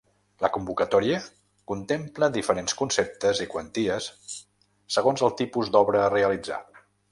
La 0.43 0.49
convocatòria 0.53 1.19
contempla 1.71 2.29
diferents 2.37 2.75
conceptes 2.79 3.43
i 3.47 3.47
quanties 3.53 4.09
segons 4.99 5.25
el 5.29 5.39
tipus 5.43 5.73
d’obra 5.77 6.05
a 6.07 6.11
realitzar. 6.19 6.63